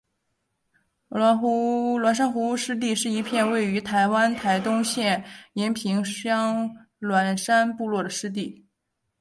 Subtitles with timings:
[1.09, 8.65] 鸾山湖湿地是一片位于台湾台东县延平乡鸾山部落的湿地。